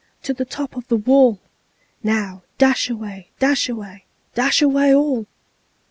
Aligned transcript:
To 0.23 0.33
the 0.33 0.45
top 0.45 0.75
of 0.75 0.87
the 0.87 0.95
wall! 0.95 1.39
Now, 2.01 2.41
dash 2.57 2.89
away! 2.89 3.29
Dash 3.37 3.69
away! 3.69 4.05
Dash 4.33 4.59
away 4.59 4.95
all!" 4.95 5.27